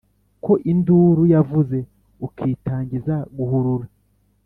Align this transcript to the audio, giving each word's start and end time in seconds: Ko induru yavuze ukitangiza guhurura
Ko 0.43 0.53
induru 0.71 1.23
yavuze 1.33 1.77
ukitangiza 2.25 3.15
guhurura 3.37 3.85